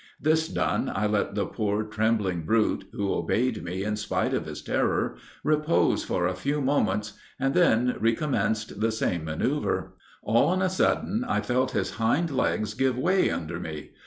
This 0.19 0.47
done, 0.47 0.91
I 0.91 1.05
let 1.05 1.35
the 1.35 1.45
poor, 1.45 1.83
trembling 1.83 2.41
brute, 2.43 2.89
who 2.91 3.13
obeyed 3.13 3.63
me 3.63 3.83
in 3.83 3.95
spite 3.97 4.33
of 4.33 4.47
his 4.47 4.63
terror, 4.63 5.15
repose 5.43 6.03
for 6.03 6.25
a 6.25 6.33
few 6.33 6.59
moments, 6.59 7.13
and 7.39 7.53
then 7.53 7.95
recommenced 7.99 8.79
the 8.81 8.91
same 8.91 9.25
manoeuver. 9.25 9.93
All 10.23 10.47
on 10.47 10.63
a 10.63 10.71
sudden, 10.71 11.23
I 11.23 11.39
felt 11.41 11.73
his 11.73 11.97
hind 12.01 12.31
legs 12.31 12.73
give 12.73 12.97
way 12.97 13.29
under 13.29 13.59
me. 13.59 13.91